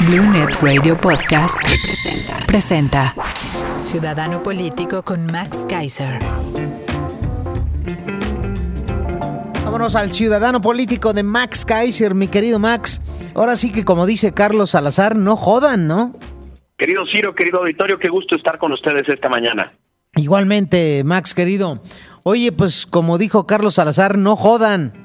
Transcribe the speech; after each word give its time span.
Blue 0.00 0.26
Net 0.30 0.60
Radio 0.60 0.96
Podcast 0.96 1.58
presenta. 1.82 2.46
presenta 2.46 3.14
Ciudadano 3.80 4.42
Político 4.42 5.02
con 5.02 5.24
Max 5.26 5.64
Kaiser. 5.66 6.18
Vámonos 9.64 9.94
al 9.96 10.12
ciudadano 10.12 10.60
político 10.60 11.14
de 11.14 11.22
Max 11.22 11.64
Kaiser, 11.64 12.14
mi 12.14 12.28
querido 12.28 12.58
Max. 12.58 13.00
Ahora 13.34 13.56
sí 13.56 13.72
que 13.72 13.84
como 13.84 14.04
dice 14.04 14.34
Carlos 14.34 14.70
Salazar, 14.70 15.16
no 15.16 15.36
jodan, 15.36 15.86
¿no? 15.86 16.14
Querido 16.76 17.04
Ciro, 17.10 17.34
querido 17.34 17.60
auditorio, 17.60 17.98
qué 17.98 18.10
gusto 18.10 18.36
estar 18.36 18.58
con 18.58 18.72
ustedes 18.72 19.04
esta 19.08 19.30
mañana. 19.30 19.72
Igualmente, 20.16 21.02
Max, 21.04 21.32
querido. 21.34 21.80
Oye, 22.24 22.52
pues 22.52 22.84
como 22.84 23.16
dijo 23.16 23.46
Carlos 23.46 23.76
Salazar, 23.76 24.18
no 24.18 24.36
jodan 24.36 25.03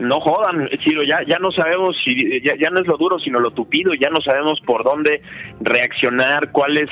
no 0.00 0.20
jodan, 0.20 0.68
Ciro, 0.82 1.02
ya, 1.02 1.20
ya 1.26 1.38
no 1.38 1.52
sabemos 1.52 1.96
si, 2.04 2.40
ya, 2.42 2.54
ya 2.56 2.70
no 2.70 2.80
es 2.80 2.86
lo 2.86 2.96
duro, 2.96 3.18
sino 3.18 3.38
lo 3.38 3.50
tupido, 3.50 3.92
ya 3.94 4.08
no 4.10 4.20
sabemos 4.20 4.60
por 4.60 4.82
dónde 4.82 5.22
reaccionar, 5.60 6.50
cuál 6.52 6.78
es 6.78 6.90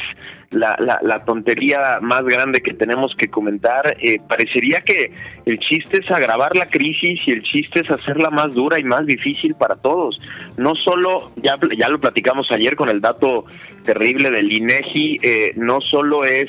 la, 0.51 0.77
la, 1.03 1.25
tontería 1.25 1.99
más 2.01 2.23
grande 2.23 2.61
que 2.61 2.73
tenemos 2.75 3.15
que 3.17 3.29
comentar. 3.29 3.97
Eh, 4.01 4.19
parecería 4.27 4.81
que 4.81 5.13
el 5.45 5.59
chiste 5.59 6.01
es 6.03 6.11
agravar 6.11 6.57
la 6.57 6.67
crisis 6.67 7.21
y 7.27 7.31
el 7.33 7.43
chiste 7.43 7.81
es 7.81 7.91
hacerla 7.91 8.31
más 8.31 8.55
dura 8.55 8.79
y 8.81 8.85
más 8.85 9.05
difícil 9.07 9.55
para 9.55 9.77
todos. 9.77 10.19
No 10.57 10.75
solo, 10.75 11.31
ya, 11.37 11.57
ya 11.79 11.89
lo 11.89 12.01
platicamos 12.01 12.47
ayer 12.51 12.77
con 12.77 12.89
el 12.89 13.01
dato 13.01 13.45
terrible 13.85 14.31
del 14.31 14.53
INEGI, 14.53 15.19
eh, 15.23 15.53
no 15.57 15.81
solo 15.81 16.25
es 16.25 16.49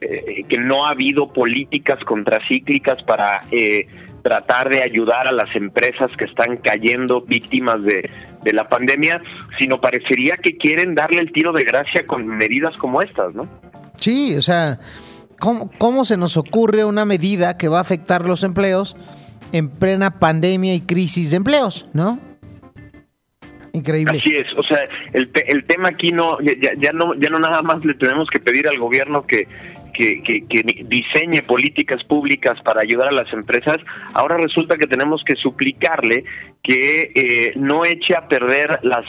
eh, 0.00 0.44
que 0.48 0.58
no 0.58 0.84
ha 0.84 0.90
habido 0.90 1.32
políticas 1.32 2.02
contracíclicas 2.04 3.02
para... 3.02 3.42
Eh, 3.50 3.86
tratar 4.22 4.68
de 4.68 4.82
ayudar 4.82 5.28
a 5.28 5.32
las 5.32 5.54
empresas 5.54 6.10
que 6.16 6.24
están 6.24 6.58
cayendo 6.58 7.22
víctimas 7.22 7.82
de, 7.82 8.10
la 8.52 8.66
pandemia, 8.66 9.20
sino 9.58 9.78
parecería 9.78 10.38
que 10.42 10.56
quieren 10.56 10.94
darle 10.94 11.18
el 11.18 11.32
tiro 11.32 11.52
de 11.52 11.64
gracia 11.64 12.06
con 12.06 12.26
medidas 12.26 12.74
como 12.78 13.02
estas, 13.02 13.34
¿no? 13.34 13.46
Sí, 13.96 14.36
o 14.36 14.40
sea, 14.40 14.78
¿cómo, 15.38 15.70
¿cómo 15.76 16.06
se 16.06 16.16
nos 16.16 16.38
ocurre 16.38 16.82
una 16.86 17.04
medida 17.04 17.58
que 17.58 17.68
va 17.68 17.76
a 17.76 17.82
afectar 17.82 18.24
los 18.24 18.44
empleos 18.44 18.96
en 19.52 19.68
plena 19.68 20.18
pandemia 20.18 20.74
y 20.74 20.80
crisis 20.80 21.30
de 21.30 21.36
empleos, 21.36 21.84
¿no? 21.92 22.18
Increíble. 23.72 24.18
Así 24.18 24.34
es, 24.34 24.56
o 24.56 24.62
sea, 24.62 24.78
el, 25.12 25.30
el 25.46 25.64
tema 25.64 25.88
aquí 25.88 26.10
no 26.10 26.40
ya, 26.40 26.72
ya, 26.78 26.92
no 26.92 27.14
ya 27.14 27.28
no 27.28 27.38
nada 27.38 27.62
más 27.62 27.84
le 27.84 27.94
tenemos 27.94 28.28
que 28.30 28.40
pedir 28.40 28.66
al 28.66 28.78
gobierno 28.78 29.26
que 29.26 29.46
que, 29.98 30.62
diseñe 30.84 31.42
políticas 31.42 32.02
públicas 32.04 32.60
para 32.62 32.80
ayudar 32.80 33.08
a 33.08 33.12
las 33.12 33.32
empresas, 33.32 33.78
ahora 34.14 34.36
resulta 34.36 34.76
que 34.76 34.86
tenemos 34.86 35.22
que 35.24 35.34
suplicarle 35.36 36.24
que 36.62 37.10
eh, 37.14 37.52
no 37.56 37.84
eche 37.84 38.14
a 38.14 38.28
perder 38.28 38.78
las 38.82 39.04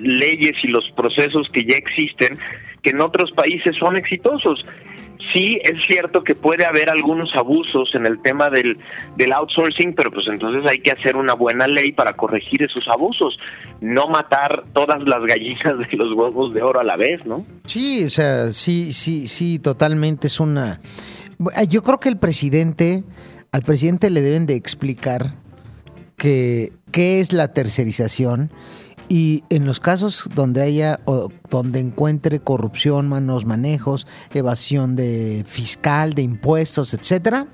leyes 0.00 0.52
y 0.62 0.68
los 0.68 0.88
procesos 0.96 1.48
que 1.52 1.64
ya 1.64 1.76
existen, 1.76 2.38
que 2.82 2.90
en 2.90 3.00
otros 3.00 3.30
países 3.32 3.76
son 3.78 3.96
exitosos 3.96 4.64
sí 5.32 5.60
es 5.62 5.78
cierto 5.86 6.22
que 6.24 6.34
puede 6.34 6.64
haber 6.64 6.90
algunos 6.90 7.34
abusos 7.34 7.90
en 7.94 8.06
el 8.06 8.20
tema 8.22 8.48
del, 8.48 8.78
del 9.16 9.32
outsourcing, 9.32 9.94
pero 9.94 10.10
pues 10.10 10.26
entonces 10.28 10.68
hay 10.70 10.78
que 10.78 10.90
hacer 10.90 11.16
una 11.16 11.34
buena 11.34 11.66
ley 11.66 11.92
para 11.92 12.14
corregir 12.14 12.62
esos 12.62 12.88
abusos, 12.88 13.38
no 13.80 14.08
matar 14.08 14.64
todas 14.72 15.02
las 15.02 15.20
gallinas 15.26 15.78
de 15.78 15.96
los 15.96 16.12
huevos 16.14 16.54
de 16.54 16.62
oro 16.62 16.80
a 16.80 16.84
la 16.84 16.96
vez, 16.96 17.24
¿no? 17.24 17.44
Sí, 17.66 18.04
o 18.04 18.10
sea, 18.10 18.48
sí, 18.48 18.92
sí, 18.92 19.26
sí, 19.26 19.58
totalmente 19.58 20.26
es 20.26 20.40
una... 20.40 20.80
Yo 21.68 21.82
creo 21.82 21.98
que 21.98 22.10
el 22.10 22.18
presidente, 22.18 23.02
al 23.52 23.62
presidente 23.62 24.10
le 24.10 24.20
deben 24.20 24.46
de 24.46 24.56
explicar 24.56 25.34
que 26.16 26.72
qué 26.92 27.20
es 27.20 27.32
la 27.32 27.54
tercerización 27.54 28.50
y 29.10 29.42
en 29.50 29.66
los 29.66 29.80
casos 29.80 30.28
donde 30.36 30.62
haya 30.62 31.00
o 31.04 31.30
donde 31.50 31.80
encuentre 31.80 32.38
corrupción, 32.38 33.08
malos 33.08 33.44
manejos, 33.44 34.06
evasión 34.32 34.94
de 34.94 35.44
fiscal, 35.46 36.14
de 36.14 36.22
impuestos, 36.22 36.94
etcétera, 36.94 37.48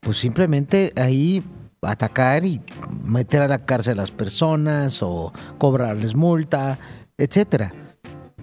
pues 0.00 0.18
simplemente 0.18 0.92
ahí 0.96 1.44
atacar 1.82 2.44
y 2.44 2.60
meter 3.04 3.42
a 3.42 3.48
la 3.48 3.60
cárcel 3.60 4.00
a 4.00 4.02
las 4.02 4.10
personas 4.10 5.04
o 5.04 5.32
cobrarles 5.58 6.16
multa, 6.16 6.80
etcétera. 7.16 7.72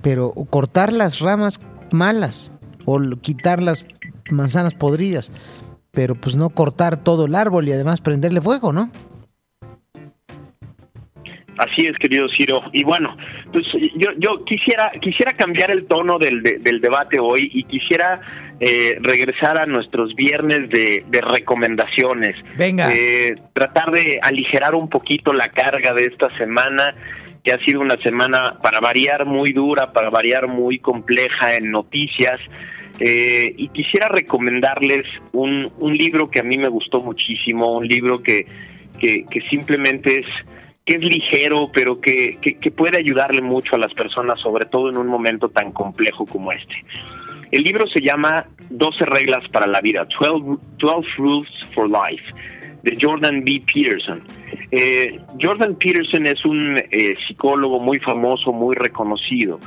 Pero 0.01 0.31
cortar 0.49 0.93
las 0.93 1.19
ramas 1.19 1.59
malas 1.91 2.53
o 2.85 3.01
quitar 3.21 3.61
las 3.61 3.85
manzanas 4.31 4.75
podridas, 4.75 5.29
pero 5.91 6.15
pues 6.15 6.37
no 6.37 6.49
cortar 6.51 7.03
todo 7.03 7.25
el 7.25 7.35
árbol 7.35 7.67
y 7.67 7.73
además 7.73 7.99
prenderle 7.99 8.39
fuego, 8.39 8.71
¿no? 8.71 8.89
Así 11.59 11.85
es, 11.87 11.97
querido 11.97 12.27
Ciro. 12.29 12.61
Y 12.71 12.85
bueno, 12.85 13.17
pues 13.51 13.65
yo, 13.95 14.11
yo 14.17 14.45
quisiera 14.45 14.93
quisiera 15.01 15.33
cambiar 15.33 15.71
el 15.71 15.87
tono 15.87 16.17
del, 16.17 16.41
del 16.41 16.79
debate 16.79 17.19
hoy 17.19 17.51
y 17.53 17.65
quisiera 17.65 18.21
eh, 18.61 18.97
regresar 19.01 19.59
a 19.59 19.65
nuestros 19.65 20.15
viernes 20.15 20.69
de, 20.69 21.03
recomendaciones. 21.21 22.37
Venga. 22.57 22.89
Eh, 22.95 23.35
tratar 23.51 23.91
de 23.91 24.19
aligerar 24.21 24.73
un 24.73 24.89
poquito 24.89 25.33
la 25.33 25.49
carga 25.49 25.93
de 25.93 26.05
esta 26.05 26.29
semana 26.37 26.95
que 27.43 27.51
ha 27.51 27.59
sido 27.59 27.81
una 27.81 27.97
semana 27.97 28.57
para 28.61 28.79
variar 28.79 29.25
muy 29.25 29.51
dura, 29.51 29.91
para 29.91 30.09
variar 30.09 30.47
muy 30.47 30.79
compleja 30.79 31.55
en 31.55 31.71
noticias. 31.71 32.39
Eh, 33.01 33.53
y 33.57 33.67
quisiera 33.69 34.07
recomendarles 34.07 35.05
un, 35.33 35.69
un 35.77 35.93
libro 35.93 36.29
que 36.29 36.39
a 36.39 36.43
mí 36.43 36.57
me 36.57 36.69
gustó 36.69 37.01
muchísimo, 37.01 37.77
un 37.77 37.87
libro 37.87 38.23
que, 38.23 38.45
que, 38.97 39.25
que 39.29 39.41
simplemente 39.49 40.21
es 40.21 40.27
que 40.89 40.95
es 40.95 41.03
ligero, 41.03 41.69
pero 41.71 42.01
que, 42.01 42.39
que, 42.41 42.71
puede 42.71 42.97
ayudarle 42.97 43.43
mucho 43.43 43.75
a 43.75 43.77
las 43.77 43.93
personas, 43.93 44.39
sobre 44.39 44.65
todo 44.65 44.89
en 44.89 44.97
un 44.97 45.05
momento 45.05 45.49
tan 45.49 45.71
complejo 45.71 46.25
como 46.25 46.51
este. 46.51 46.83
El 47.51 47.61
libro 47.61 47.85
se 47.87 48.01
llama 48.01 48.47
12 48.71 49.05
reglas 49.05 49.47
para 49.49 49.67
la 49.67 49.81
vida, 49.81 50.07
12, 50.19 50.59
12 50.79 51.07
Rules 51.17 51.49
for 51.75 51.87
Life, 51.87 52.23
de 52.81 52.97
Jordan 52.99 53.43
B. 53.43 53.61
Peterson. 53.71 54.23
Eh, 54.71 55.19
Jordan 55.39 55.75
Peterson 55.75 56.25
es 56.25 56.43
un 56.43 56.77
eh, 56.89 57.15
psicólogo 57.27 57.79
muy 57.79 57.99
famoso, 57.99 58.51
muy 58.51 58.75
reconocido. 58.75 59.59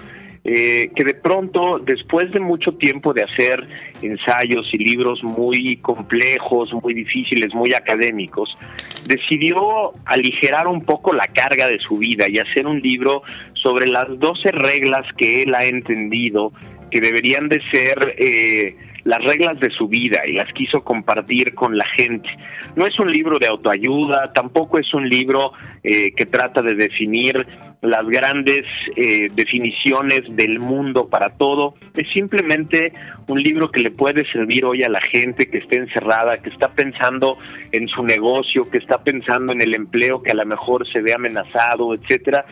Eh, 0.44 0.90
que 0.96 1.04
de 1.04 1.14
pronto, 1.14 1.78
después 1.78 2.32
de 2.32 2.40
mucho 2.40 2.72
tiempo 2.72 3.14
de 3.14 3.22
hacer 3.22 3.64
ensayos 4.02 4.68
y 4.72 4.78
libros 4.78 5.22
muy 5.22 5.76
complejos, 5.76 6.72
muy 6.82 6.94
difíciles, 6.94 7.54
muy 7.54 7.72
académicos, 7.74 8.58
decidió 9.06 9.92
aligerar 10.04 10.66
un 10.66 10.84
poco 10.84 11.12
la 11.12 11.28
carga 11.28 11.68
de 11.68 11.78
su 11.78 11.98
vida 11.98 12.26
y 12.28 12.38
hacer 12.38 12.66
un 12.66 12.80
libro 12.80 13.22
sobre 13.52 13.86
las 13.86 14.18
12 14.18 14.50
reglas 14.50 15.06
que 15.16 15.42
él 15.42 15.54
ha 15.54 15.64
entendido 15.64 16.52
que 16.90 17.00
deberían 17.00 17.48
de 17.48 17.60
ser 17.70 18.16
eh, 18.18 18.76
las 19.04 19.22
reglas 19.22 19.58
de 19.60 19.70
su 19.70 19.88
vida 19.88 20.22
y 20.26 20.32
las 20.32 20.52
quiso 20.52 20.82
compartir 20.82 21.54
con 21.54 21.76
la 21.76 21.86
gente. 21.96 22.28
No 22.76 22.86
es 22.86 22.98
un 22.98 23.10
libro 23.10 23.38
de 23.38 23.48
autoayuda, 23.48 24.32
tampoco 24.32 24.78
es 24.78 24.92
un 24.94 25.08
libro 25.08 25.52
eh, 25.82 26.12
que 26.12 26.26
trata 26.26 26.62
de 26.62 26.74
definir 26.74 27.46
las 27.82 28.06
grandes 28.06 28.64
eh, 28.94 29.28
definiciones 29.34 30.20
del 30.30 30.60
mundo 30.60 31.08
para 31.08 31.30
todo, 31.30 31.74
es 31.96 32.08
simplemente 32.12 32.92
un 33.26 33.40
libro 33.40 33.72
que 33.72 33.80
le 33.80 33.90
puede 33.90 34.24
servir 34.30 34.64
hoy 34.64 34.84
a 34.84 34.88
la 34.88 35.00
gente 35.00 35.46
que 35.46 35.58
esté 35.58 35.78
encerrada, 35.78 36.38
que 36.38 36.50
está 36.50 36.68
pensando 36.68 37.38
en 37.72 37.88
su 37.88 38.04
negocio, 38.04 38.70
que 38.70 38.78
está 38.78 39.02
pensando 39.02 39.52
en 39.52 39.62
el 39.62 39.74
empleo 39.74 40.22
que 40.22 40.30
a 40.30 40.34
lo 40.34 40.46
mejor 40.46 40.86
se 40.92 41.00
ve 41.00 41.12
amenazado, 41.12 41.94
etcétera, 41.94 42.44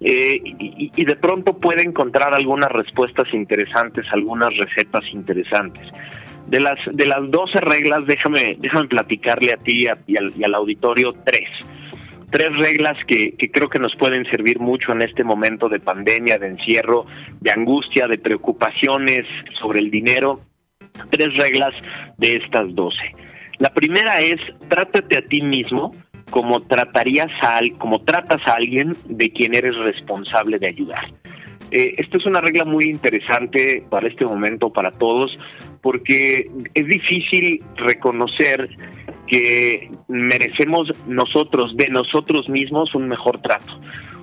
eh, 0.00 0.40
y, 0.42 1.04
de 1.04 1.16
pronto 1.16 1.58
puede 1.58 1.82
encontrar 1.82 2.32
algunas 2.32 2.72
respuestas 2.72 3.32
interesantes, 3.34 4.06
algunas 4.12 4.48
recetas 4.56 5.04
interesantes. 5.12 5.86
De 6.46 6.58
las 6.58 6.78
de 6.90 7.06
las 7.06 7.30
12 7.30 7.60
reglas, 7.60 8.06
déjame 8.06 8.56
déjame 8.58 8.88
platicarle 8.88 9.52
a 9.52 9.56
ti 9.58 9.86
y, 10.06 10.16
al, 10.16 10.54
auditorio 10.54 11.12
tres. 11.24 11.48
Tres 12.30 12.56
reglas 12.58 12.96
que, 13.06 13.34
que 13.36 13.50
creo 13.50 13.68
que 13.68 13.78
nos 13.78 13.94
pueden 13.96 14.24
servir 14.24 14.58
mucho 14.58 14.92
en 14.92 15.02
este 15.02 15.22
momento 15.22 15.68
de 15.68 15.80
pandemia, 15.80 16.38
de 16.38 16.46
encierro, 16.46 17.04
de 17.40 17.50
angustia, 17.50 18.06
de 18.06 18.18
preocupaciones 18.18 19.26
sobre 19.58 19.80
el 19.80 19.90
dinero. 19.90 20.40
Tres 21.10 21.34
reglas 21.36 21.74
de 22.16 22.40
estas 22.42 22.74
12. 22.74 22.96
La 23.58 23.68
primera 23.74 24.20
es, 24.20 24.40
trátate 24.68 25.18
a 25.18 25.22
ti 25.22 25.42
mismo 25.42 25.92
como 26.30 26.60
tratarías 26.60 27.30
a, 27.42 27.60
como 27.78 28.02
tratas 28.02 28.40
a 28.46 28.52
alguien 28.52 28.96
de 29.06 29.30
quien 29.30 29.54
eres 29.54 29.76
responsable 29.76 30.58
de 30.58 30.68
ayudar. 30.68 31.12
Eh, 31.70 31.94
esto 31.98 32.18
es 32.18 32.26
una 32.26 32.40
regla 32.40 32.64
muy 32.64 32.84
interesante 32.84 33.84
para 33.88 34.08
este 34.08 34.24
momento, 34.24 34.72
para 34.72 34.90
todos, 34.90 35.38
porque 35.82 36.50
es 36.74 36.86
difícil 36.86 37.62
reconocer 37.76 38.68
que 39.26 39.90
merecemos 40.08 40.90
nosotros, 41.06 41.76
de 41.76 41.88
nosotros 41.88 42.48
mismos, 42.48 42.94
un 42.94 43.08
mejor 43.08 43.40
trato 43.40 43.80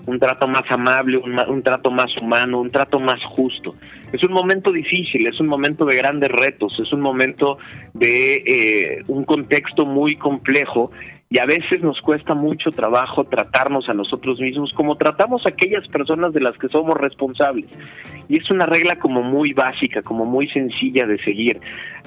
un 0.08 0.20
trato 0.20 0.48
más 0.48 0.64
amable, 0.70 1.18
un, 1.18 1.62
trato 1.62 1.92
más 1.92 2.16
humano, 2.18 2.62
un 2.62 2.72
trato 2.72 3.00
más 3.00 3.22
justo. 3.26 3.76
Es 4.12 4.24
un 4.24 4.32
momento 4.32 4.72
difícil, 4.72 5.28
es 5.28 5.40
un 5.40 5.48
momento 5.48 5.86
de 5.86 5.98
grandes 5.98 6.30
retos, 6.30 6.74
es 6.80 6.92
un 6.94 7.02
momento 7.02 7.58
de 7.94 8.36
eh, 8.36 9.04
un 9.08 9.26
contexto 9.26 9.86
muy 9.86 10.16
complejo 10.16 10.92
y 11.30 11.40
a 11.40 11.46
veces 11.46 11.82
nos 11.82 12.00
cuesta 12.00 12.34
mucho 12.36 12.72
trabajo 12.72 13.26
tratarnos 13.26 13.90
a 13.90 13.94
nosotros 13.94 14.40
mismos 14.40 14.72
como 14.74 14.96
tratamos 14.96 15.46
a 15.46 15.50
aquellas 15.50 15.86
personas 15.90 16.32
de 16.32 16.40
las 16.40 16.58
que 16.58 16.70
somos 16.70 16.96
responsables. 16.96 17.66
Y 18.30 18.38
es 18.38 18.50
una 18.50 18.66
regla 18.66 18.98
como 18.98 19.24
muy 19.24 19.52
básica, 19.52 20.02
como 20.04 20.24
muy 20.24 20.48
sencilla 20.50 21.06
de 21.06 21.22
seguir. 21.22 21.60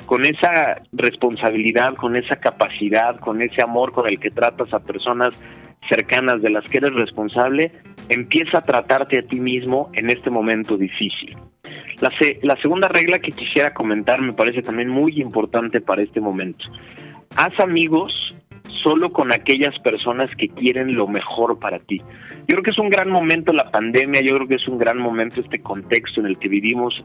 Con 0.07 0.25
esa 0.25 0.81
responsabilidad, 0.93 1.97
con 1.97 2.17
esa 2.17 2.37
capacidad, 2.37 3.21
con 3.21 3.43
ese 3.43 3.63
amor 3.63 3.93
con 3.93 4.09
el 4.09 4.19
que 4.19 4.31
tratas 4.31 4.73
a 4.73 4.79
personas 4.79 5.35
cercanas 5.89 6.41
de 6.43 6.51
las 6.51 6.67
que 6.69 6.79
eres 6.79 6.95
responsable, 6.95 7.73
empieza 8.11 8.59
a 8.59 8.65
tratarte 8.65 9.19
a 9.19 9.23
ti 9.23 9.41
mismo 9.41 9.91
en 9.95 10.11
este 10.11 10.31
momento 10.31 10.77
difícil. 10.77 11.37
La, 12.43 12.57
segunda 12.57 12.89
regla 12.89 13.19
que 13.19 13.33
quisiera 13.33 13.73
comentar 13.73 14.21
me 14.21 14.33
parece 14.33 14.63
también 14.63 14.89
muy 14.89 15.21
importante 15.21 15.81
para 15.81 16.03
este 16.03 16.21
momento. 16.21 16.65
Haz 17.37 17.59
amigos 17.61 18.13
solo 18.83 19.13
con 19.13 19.33
aquellas 19.33 19.79
personas 19.81 20.31
que 20.37 20.49
quieren 20.49 20.95
lo 20.95 21.07
mejor 21.07 21.59
para 21.59 21.79
ti. 21.79 21.99
Yo 21.99 22.47
creo 22.47 22.63
que 22.63 22.71
es 22.71 22.79
un 22.79 22.89
gran 22.89 23.11
momento 23.11 23.53
la 23.53 23.71
pandemia, 23.71 24.23
yo 24.23 24.35
creo 24.37 24.49
que 24.49 24.55
es 24.57 24.67
un 24.67 24.79
gran 24.79 24.99
momento 24.99 25.41
este 25.41 25.61
contexto 25.61 26.21
en 26.21 26.27
el 26.27 26.39
que 26.39 26.49
vivimos 26.49 27.05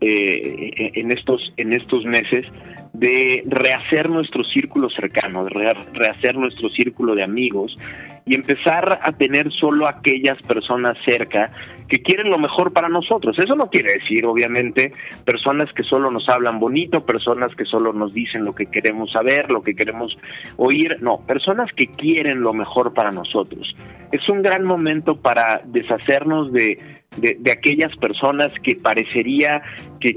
eh, 0.00 0.92
en 0.94 1.12
estos 1.12 1.52
en 1.56 1.72
estos 1.72 2.04
meses 2.04 2.46
de 2.92 3.42
rehacer 3.46 4.08
nuestro 4.08 4.42
círculo 4.42 4.88
cercano, 4.90 5.44
de 5.44 5.74
rehacer 5.92 6.36
nuestro 6.36 6.70
círculo 6.70 7.14
de 7.14 7.22
amigos 7.22 7.76
y 8.24 8.34
empezar 8.34 9.00
a 9.02 9.12
tener 9.12 9.52
solo 9.52 9.86
aquellas 9.86 10.40
personas 10.42 10.96
cerca 11.04 11.50
que 11.88 12.02
quieren 12.02 12.30
lo 12.30 12.38
mejor 12.38 12.72
para 12.72 12.88
nosotros. 12.88 13.38
Eso 13.38 13.54
no 13.54 13.70
quiere 13.70 13.92
decir, 13.92 14.26
obviamente, 14.26 14.92
personas 15.24 15.72
que 15.72 15.84
solo 15.84 16.10
nos 16.10 16.28
hablan 16.28 16.58
bonito, 16.58 17.04
personas 17.04 17.54
que 17.54 17.64
solo 17.64 17.92
nos 17.92 18.12
dicen 18.12 18.44
lo 18.44 18.54
que 18.54 18.66
queremos 18.66 19.12
saber, 19.12 19.50
lo 19.50 19.62
que 19.62 19.76
queremos 19.76 20.18
oír, 20.56 20.96
no, 21.00 21.20
personas 21.26 21.70
que 21.72 21.86
quieren 21.86 22.40
lo 22.40 22.52
mejor 22.52 22.94
para 22.94 23.12
nosotros. 23.12 23.76
Es 24.10 24.28
un 24.28 24.42
gran 24.42 24.64
momento 24.64 25.20
para 25.20 25.62
deshacernos 25.64 26.52
de 26.52 26.78
de, 27.16 27.50
aquellas 27.50 27.94
personas 27.96 28.52
que 28.62 28.76
parecería 28.76 29.62
que, 30.00 30.16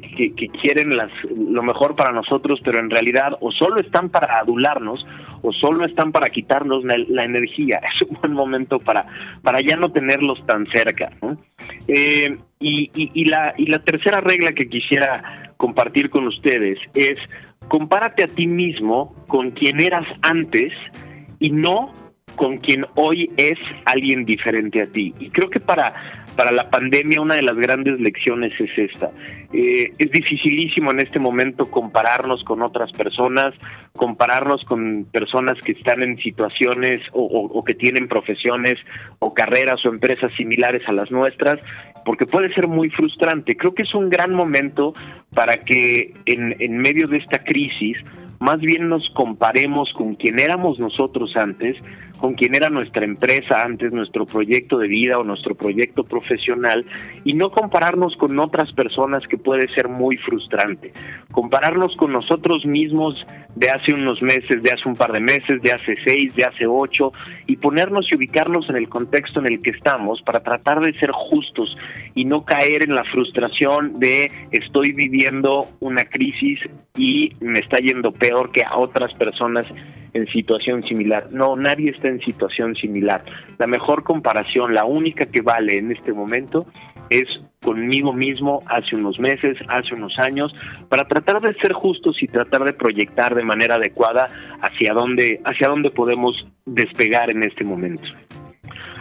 quieren 0.61 0.95
las, 0.95 1.11
lo 1.35 1.63
mejor 1.63 1.95
para 1.95 2.11
nosotros, 2.11 2.59
pero 2.63 2.79
en 2.79 2.89
realidad 2.89 3.37
o 3.39 3.51
solo 3.51 3.79
están 3.79 4.09
para 4.09 4.39
adularnos 4.39 5.07
o 5.41 5.53
solo 5.53 5.85
están 5.85 6.11
para 6.11 6.27
quitarnos 6.27 6.83
la, 6.83 7.23
energía. 7.23 7.81
Es 7.95 8.01
un 8.07 8.17
buen 8.19 8.33
momento 8.33 8.79
para, 8.79 9.05
para 9.41 9.59
ya 9.61 9.75
no 9.75 9.91
tenerlos 9.91 10.45
tan 10.45 10.65
cerca. 10.67 11.11
Eh, 11.87 12.37
y, 12.59 12.91
y, 12.93 13.25
la, 13.25 13.53
y 13.57 13.67
la 13.67 13.79
tercera 13.79 14.21
regla 14.21 14.51
que 14.51 14.67
quisiera 14.67 15.53
compartir 15.57 16.09
con 16.09 16.27
ustedes 16.27 16.77
es 16.93 17.17
compárate 17.67 18.23
a 18.23 18.27
ti 18.27 18.47
mismo 18.47 19.15
con 19.27 19.51
quien 19.51 19.79
eras 19.81 20.05
antes 20.21 20.73
y 21.39 21.51
no 21.51 21.93
con 22.35 22.57
quien 22.57 22.85
hoy 22.95 23.29
es 23.37 23.59
alguien 23.85 24.23
diferente 24.23 24.81
a 24.81 24.87
ti. 24.87 25.13
Y 25.19 25.29
creo 25.29 25.49
que 25.49 25.59
para, 25.59 25.93
para 26.39 26.53
la 26.53 26.69
pandemia 26.69 27.19
una 27.19 27.36
de 27.36 27.41
las 27.41 27.57
grandes 27.57 28.00
lecciones 28.00 28.53
es 28.62 28.69
esta. 28.77 29.12
Eh, 29.51 29.91
es 29.97 30.09
dificilísimo 30.09 30.89
en 30.89 31.01
este 31.01 31.19
momento 31.19 31.69
compararnos 31.69 32.45
con 32.45 32.62
otras 32.62 32.94
personas, 32.94 33.53
compararnos 33.91 34.63
con 34.63 35.03
personas 35.12 35.57
que 35.59 35.74
están 35.74 36.01
en 36.01 36.18
situaciones 36.18 37.01
o, 37.12 37.62
que 37.65 37.74
tienen 37.74 38.07
profesiones 38.07 38.75
o 39.19 39.33
carreras 39.33 39.86
o 39.86 39.89
empresas 39.89 40.31
similares 40.38 40.81
a 40.88 40.94
las 40.94 41.12
nuestras, 41.12 41.59
porque 42.06 42.25
puede 42.25 42.53
ser 42.53 42.69
muy 42.69 42.89
frustrante. 42.89 43.57
Creo 43.57 43.75
que 43.75 43.83
es 43.83 43.94
un 43.94 44.07
gran 44.07 44.33
momento 44.33 44.94
para 45.35 45.57
que 45.65 46.13
en, 46.25 46.56
en 46.59 46.77
medio 46.77 47.09
de 47.09 47.18
esta 47.18 47.44
crisis 47.44 47.97
más 48.39 48.59
bien 48.59 48.88
nos 48.88 49.09
comparemos 49.09 49.91
con 49.94 50.15
quien 50.15 50.39
éramos 50.39 50.80
nosotros 50.80 51.36
antes, 51.36 51.75
con 52.18 52.33
quien 52.36 52.56
era 52.56 52.69
nuestra 52.69 53.06
empresa 53.06 53.62
antes, 53.63 53.91
nuestro 53.91 54.25
proyecto 54.25 54.77
de 54.77 54.88
vida 54.88 55.18
o 55.18 55.24
nuestro 55.24 55.56
proyecto 55.56 56.03
profesional, 56.03 56.86
y 57.25 57.33
no 57.33 57.51
compararnos 57.51 58.15
con 58.18 58.38
otras 58.39 58.71
personas 58.74 59.24
que 59.27 59.38
puede 59.38 59.68
ser 59.74 59.89
muy 59.89 60.18
frustrante. 60.18 60.94
Compararnos 61.31 61.95
con 61.95 62.13
nosotros 62.13 62.65
mismos 62.65 63.15
de 63.56 63.69
hace 63.69 63.94
unos 63.94 64.21
meses, 64.21 64.62
de 64.63 64.71
hace 64.71 64.88
un 64.88 64.95
par 64.95 65.12
de 65.12 65.19
meses, 65.19 65.62
de 65.62 65.71
hace 65.71 65.95
seis, 66.06 66.33
de 66.35 66.45
hace 66.45 66.65
ocho, 66.65 67.12
y 67.45 67.57
ponernos 67.57 68.07
y 68.12 68.15
ubicarnos 68.15 68.69
en 68.69 68.77
el 68.77 68.88
contexto 68.88 69.39
en 69.39 69.47
el 69.47 69.62
que 69.62 69.71
estamos 69.71 70.21
para 70.21 70.42
tratar 70.42 70.80
de 70.80 70.97
ser 71.00 71.12
justos 71.12 71.75
y 72.15 72.25
no 72.25 72.45
caer 72.45 72.83
en 72.83 72.94
la 72.94 73.03
frustración 73.06 74.00
de 74.00 74.31
estoy 74.51 74.94
viviendo 74.94 75.68
una 75.80 76.06
crisis 76.06 76.59
y 76.95 77.33
me 77.39 77.59
está 77.59 77.77
yendo 77.77 78.12
peor 78.12 78.28
que 78.53 78.63
a 78.63 78.77
otras 78.77 79.13
personas 79.13 79.65
en 80.13 80.27
situación 80.27 80.83
similar. 80.83 81.27
No, 81.31 81.55
nadie 81.55 81.91
está 81.91 82.07
en 82.07 82.19
situación 82.21 82.75
similar. 82.75 83.23
La 83.57 83.67
mejor 83.67 84.03
comparación, 84.03 84.73
la 84.73 84.85
única 84.85 85.25
que 85.25 85.41
vale 85.41 85.77
en 85.77 85.91
este 85.91 86.13
momento, 86.13 86.65
es 87.09 87.27
conmigo 87.61 88.13
mismo 88.13 88.61
hace 88.67 88.95
unos 88.95 89.19
meses, 89.19 89.57
hace 89.67 89.93
unos 89.93 90.17
años, 90.19 90.53
para 90.87 91.07
tratar 91.07 91.41
de 91.41 91.53
ser 91.55 91.73
justos 91.73 92.21
y 92.21 92.27
tratar 92.27 92.63
de 92.63 92.73
proyectar 92.73 93.35
de 93.35 93.43
manera 93.43 93.75
adecuada 93.75 94.27
hacia 94.61 94.93
dónde, 94.93 95.41
hacia 95.43 95.67
dónde 95.67 95.91
podemos 95.91 96.47
despegar 96.65 97.29
en 97.29 97.43
este 97.43 97.63
momento. 97.63 98.07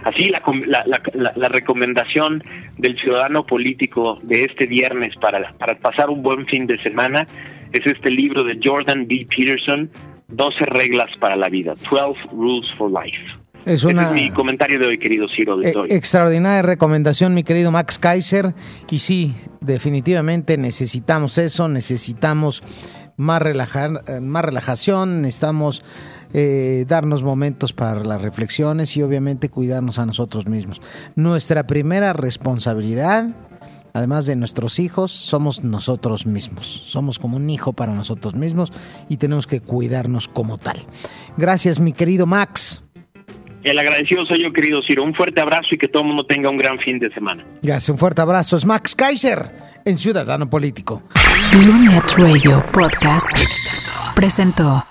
Así, 0.04 0.30
la, 0.30 0.42
la, 0.86 1.32
la, 1.34 1.48
recomendación 1.48 2.42
del 2.78 2.96
ciudadano 2.96 3.44
político 3.44 4.18
de 4.22 4.44
este 4.44 4.66
viernes 4.66 5.14
para, 5.20 5.52
para 5.58 5.76
pasar 5.78 6.08
un 6.08 6.22
buen 6.22 6.46
fin 6.46 6.66
de 6.66 6.80
semana 6.82 7.26
es 7.72 7.86
este 7.86 8.10
libro 8.10 8.44
de 8.44 8.58
Jordan 8.62 9.06
B. 9.06 9.26
Peterson, 9.28 9.90
12 10.28 10.64
reglas 10.66 11.10
para 11.20 11.36
la 11.36 11.48
vida, 11.48 11.74
12 11.90 12.20
Rules 12.32 12.66
for 12.76 12.90
Life. 12.90 13.18
Es, 13.64 13.84
una, 13.84 14.10
mi 14.12 14.30
comentario 14.30 14.78
de 14.78 14.86
hoy, 14.86 14.98
querido 14.98 15.28
Ciro. 15.28 15.60
Eh, 15.62 15.74
extraordinaria 15.90 16.62
recomendación, 16.62 17.34
mi 17.34 17.42
querido 17.42 17.70
Max 17.70 17.98
Kaiser. 17.98 18.54
Y 18.90 19.00
sí, 19.00 19.34
definitivamente 19.60 20.56
necesitamos 20.56 21.36
eso, 21.38 21.68
necesitamos 21.68 22.62
más, 23.16 23.42
relajar, 23.42 24.02
eh, 24.06 24.20
más 24.20 24.44
relajación, 24.44 25.22
necesitamos 25.22 25.84
eh, 26.32 26.84
darnos 26.88 27.22
momentos 27.22 27.72
para 27.72 28.04
las 28.04 28.22
reflexiones 28.22 28.96
y 28.96 29.02
obviamente 29.02 29.48
cuidarnos 29.48 29.98
a 29.98 30.06
nosotros 30.06 30.46
mismos. 30.46 30.80
Nuestra 31.14 31.66
primera 31.66 32.12
responsabilidad 32.12 33.34
además 33.98 34.26
de 34.26 34.36
nuestros 34.36 34.78
hijos, 34.78 35.12
somos 35.12 35.62
nosotros 35.62 36.26
mismos. 36.26 36.66
Somos 36.66 37.18
como 37.18 37.36
un 37.36 37.50
hijo 37.50 37.72
para 37.72 37.92
nosotros 37.92 38.34
mismos 38.34 38.72
y 39.08 39.18
tenemos 39.18 39.46
que 39.46 39.60
cuidarnos 39.60 40.28
como 40.28 40.58
tal. 40.58 40.78
Gracias, 41.36 41.80
mi 41.80 41.92
querido 41.92 42.26
Max. 42.26 42.82
El 43.62 43.78
agradecido 43.78 44.24
soy 44.26 44.42
yo, 44.42 44.52
querido 44.52 44.80
Ciro. 44.86 45.02
Un 45.02 45.14
fuerte 45.14 45.40
abrazo 45.40 45.68
y 45.72 45.78
que 45.78 45.88
todo 45.88 46.02
el 46.02 46.08
mundo 46.08 46.24
tenga 46.24 46.48
un 46.48 46.56
gran 46.56 46.78
fin 46.78 46.98
de 46.98 47.12
semana. 47.12 47.44
Gracias, 47.62 47.88
un 47.90 47.98
fuerte 47.98 48.22
abrazo. 48.22 48.56
Es 48.56 48.64
Max 48.64 48.94
Kaiser 48.94 49.50
en 49.84 49.96
Ciudadano 49.98 50.48
Político. 50.48 51.02
Lunet 51.66 52.10
Radio 52.16 52.64
Podcast 52.72 53.36
presentó. 54.14 54.87